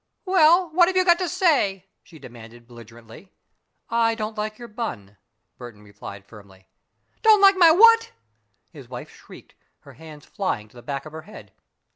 "Well, 0.25 0.71
what 0.71 0.87
have 0.87 0.97
you 0.97 1.05
got 1.05 1.19
to 1.19 1.29
say?" 1.29 1.85
she 2.01 2.17
demanded, 2.17 2.65
belligerently. 2.67 3.31
"I 3.87 4.15
don't 4.15 4.35
like 4.35 4.57
your 4.57 4.67
bun," 4.67 5.17
Burton 5.59 5.85
said 5.93 6.25
firmly. 6.25 6.67
"Don't 7.21 7.39
like 7.39 7.55
my 7.55 7.69
what?" 7.69 8.11
his 8.71 8.89
wife 8.89 9.11
shrieked, 9.11 9.53
her 9.81 9.93
hands 9.93 10.25
flying 10.25 10.67
to 10.69 10.75
the 10.75 10.81
back 10.81 11.05
of 11.05 11.13
her 11.13 11.21
head. 11.21 11.51